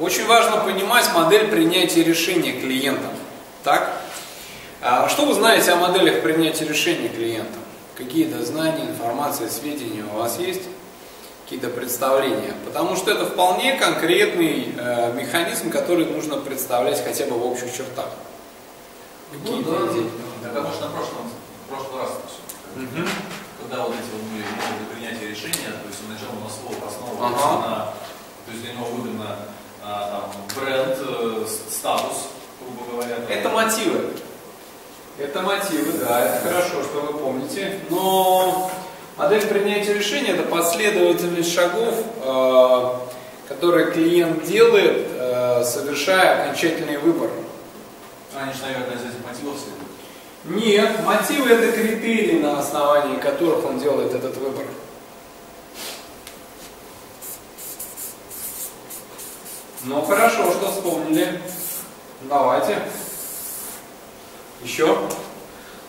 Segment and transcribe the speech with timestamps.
[0.00, 3.10] очень важно понимать модель принятия решения клиентом.
[3.64, 4.00] Так?
[4.80, 7.60] А что вы знаете о моделях принятия решения клиентом?
[7.96, 10.62] Какие-то знания, информация, сведения у вас есть?
[11.44, 12.54] Какие-то представления?
[12.64, 18.10] Потому что это вполне конкретный э, механизм, который нужно представлять хотя бы в общих чертах.
[19.32, 20.10] Какие ну, да, идеи?
[20.42, 21.30] Да, потому что на прошлом,
[21.66, 22.10] в прошлый раз
[22.76, 23.08] угу.
[23.60, 27.68] когда вот эти вот были методы принятия решения, то есть сначала на слово основывался ага.
[27.68, 27.76] на,
[28.46, 29.36] то есть для него выгодно
[29.88, 32.28] там, бренд, э, статус,
[32.60, 33.16] грубо говоря.
[33.28, 34.10] Это мотивы.
[35.18, 37.80] Это мотивы, да, это хорошо, что вы помните.
[37.90, 38.70] Но
[39.16, 42.94] модель принятия решения это последовательность шагов, э,
[43.48, 47.30] которые клиент делает, э, совершая окончательный выбор.
[48.32, 49.88] Же, наверное, из этих мотивов следуют.
[50.44, 54.64] Нет, мотивы это критерии, на основании которых он делает этот выбор.
[59.84, 61.40] Ну хорошо, что вспомнили.
[62.22, 62.78] Давайте.
[64.62, 64.98] Еще.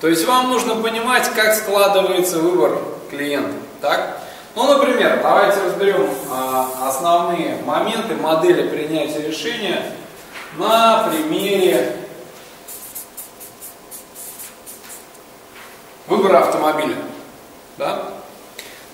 [0.00, 3.54] То есть вам нужно понимать, как складывается выбор клиента.
[3.80, 4.18] Так?
[4.56, 9.92] Ну, например, давайте разберем а, основные моменты модели принятия решения
[10.56, 11.96] на примере
[16.08, 16.96] выбора автомобиля.
[17.78, 18.04] Да?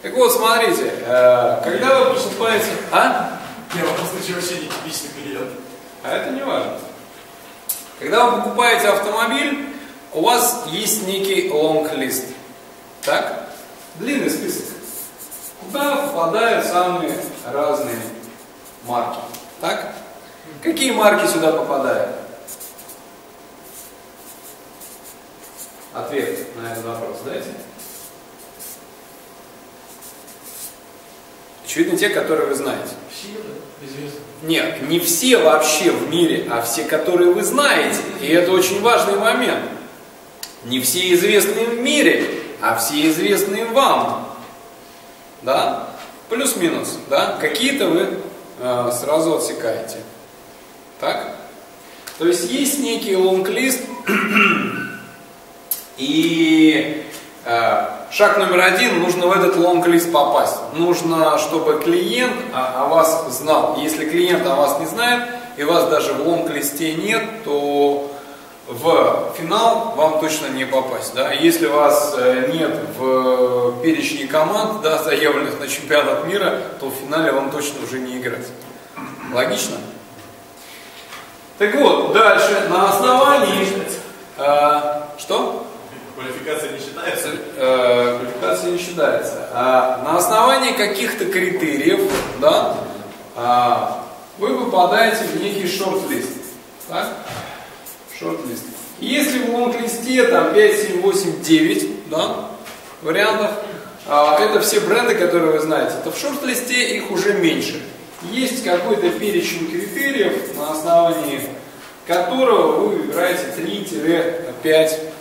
[0.03, 2.67] Так вот, смотрите, э, когда вы поступаете...
[2.91, 3.39] А?
[3.75, 5.51] Я вопрос вообще не типичный клиент.
[6.03, 6.79] А это не важно.
[7.99, 9.67] Когда вы покупаете автомобиль,
[10.13, 12.27] у вас есть некий лонг-лист.
[13.03, 13.49] Так?
[13.95, 14.67] Длинный список.
[15.61, 18.01] Куда попадают самые разные
[18.85, 19.21] марки.
[19.63, 19.95] Так?
[20.63, 22.17] Какие марки сюда попадают?
[25.95, 27.55] Ответ на этот вопрос дайте.
[31.73, 32.91] Очевидно, те, которые вы знаете.
[33.11, 33.29] Все
[33.83, 34.21] известны.
[34.43, 37.97] Нет, не все вообще в мире, а все, которые вы знаете.
[38.21, 39.65] И это очень важный момент.
[40.65, 42.29] Не все известные в мире,
[42.61, 44.29] а все известные вам.
[45.41, 45.89] Да?
[46.29, 47.39] Плюс-минус, да?
[47.41, 48.19] Какие-то вы
[48.59, 49.97] э, сразу отсекаете.
[51.01, 51.37] Так?
[52.19, 53.81] То есть есть некий лонг-лист,
[55.97, 57.03] и
[57.47, 60.59] э, шаг номер один, нужно в этот лонг-лист попасть.
[60.75, 63.79] Нужно, чтобы клиент о, о вас знал.
[63.81, 65.23] Если клиент о вас не знает,
[65.57, 68.11] и вас даже в лонг-листе нет, то
[68.69, 71.15] в финал вам точно не попасть.
[71.15, 71.33] Да?
[71.33, 77.33] Если вас э, нет в перечне команд, да, заявленных на чемпионат мира, то в финале
[77.33, 78.47] вам точно уже не играть.
[79.33, 79.77] Логично?
[81.59, 83.69] Так вот, дальше, на основании...
[84.39, 85.62] Э, что?
[86.15, 87.29] Квалификация не считается?
[87.57, 89.49] Э, квалификация не считается.
[89.55, 92.01] А на основании каких-то критериев,
[92.41, 92.77] да,
[93.35, 94.05] а,
[94.39, 96.33] вы попадаете в некий шорт-лист.
[96.89, 97.09] Так?
[98.19, 98.65] Шорт-лист.
[99.01, 102.49] Если в лонг-листе там 5, 7, 8, 9 да,
[103.01, 103.51] вариантов,
[104.07, 107.81] а, это все бренды, которые вы знаете, то в шорт-листе их уже меньше.
[108.31, 111.41] Есть какой-то перечень критериев, на основании
[112.07, 115.12] которого вы выбираете 3-5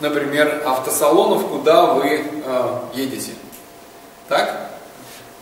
[0.00, 3.32] например, автосалонов, куда вы э, едете.
[4.28, 4.70] Так?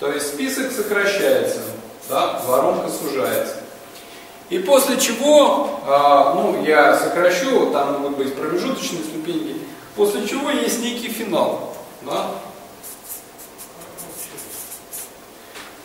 [0.01, 1.61] То есть список сокращается,
[2.09, 3.57] да, воронка сужается.
[4.49, 9.57] И после чего, э, ну, я сокращу, там могут быть промежуточные ступеньки,
[9.95, 11.75] после чего есть некий финал.
[12.03, 12.27] Да?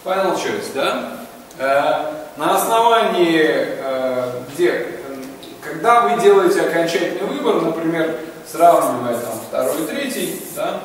[0.05, 1.25] Final choice, да?
[1.57, 4.99] Э, на основании, э, где,
[5.61, 8.19] когда вы делаете окончательный выбор, например,
[8.49, 10.79] сравнивая там второй и третий, да,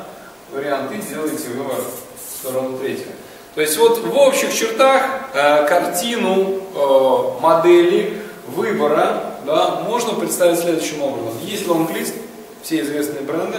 [0.51, 3.13] вариант, и делаете выбор в сторону третьего.
[3.55, 5.01] То есть вот в общих чертах
[5.33, 11.33] э, картину э, модели выбора да, можно представить следующим образом.
[11.43, 12.13] Есть лонг-лист,
[12.61, 13.57] все известные бренды,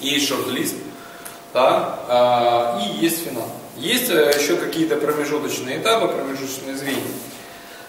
[0.00, 0.76] есть шорт-лист,
[1.52, 3.48] да, э, и есть финал.
[3.76, 7.02] Есть э, еще какие-то промежуточные этапы, промежуточные звенья.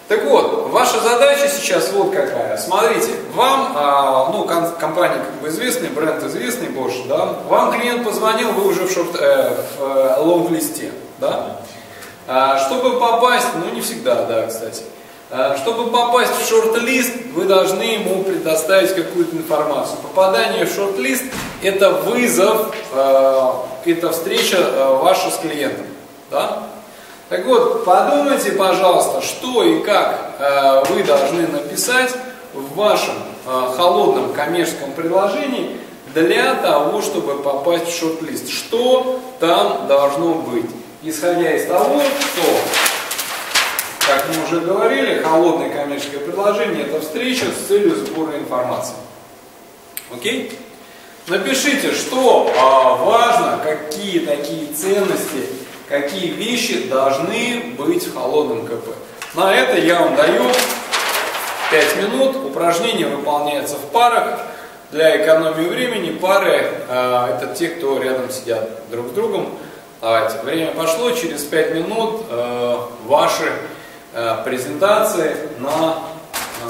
[0.08, 2.56] Так вот, ваша задача сейчас вот какая.
[2.58, 8.52] Смотрите, вам, а, ну, компания как бы известный, бренд известный, Bosch, да, вам клиент позвонил,
[8.52, 11.56] вы уже в, шорт, э, в э, лонг-листе, да.
[12.28, 14.84] А, чтобы попасть, ну, не всегда, да, кстати.
[15.28, 19.98] А, чтобы попасть в шорт-лист, вы должны ему предоставить какую-то информацию.
[20.02, 21.24] Попадание в шорт-лист–
[21.62, 23.52] это вызов, э,
[23.86, 25.86] это встреча э, ваша с клиентом,
[26.30, 26.62] да.
[27.28, 32.12] Так вот, подумайте, пожалуйста, что и как э, вы должны написать
[32.54, 33.14] в вашем
[33.46, 35.76] э, холодном коммерческом предложении
[36.14, 38.48] для того, чтобы попасть в шорт-лист.
[38.48, 40.70] Что там должно быть?
[41.02, 42.42] Исходя из того, что
[44.06, 48.94] как мы уже говорили, холодное коммерческое предложение– это встреча с целью сбора информации.
[50.14, 50.56] Окей?
[51.26, 55.48] Напишите, что а, важно, какие такие ценности,
[55.88, 58.88] какие вещи должны быть в холодном КП.
[59.34, 60.44] На это я вам даю
[61.70, 62.36] 5 минут.
[62.36, 64.40] Упражнение выполняется в парах.
[64.92, 69.48] Для экономии времени пары э, это те, кто рядом сидят друг с другом.
[70.00, 73.50] Давайте, время пошло, через 5 минут э, ваши
[74.12, 76.68] э, презентации на э,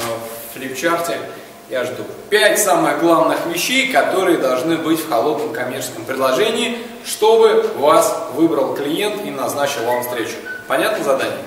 [0.54, 1.18] флипчарте
[1.68, 2.04] я жду.
[2.30, 9.24] 5 самых главных вещей, которые должны быть в холодном коммерческом предложении, чтобы вас выбрал клиент
[9.24, 10.34] и назначил вам встречу.
[10.68, 11.38] Понятно задание?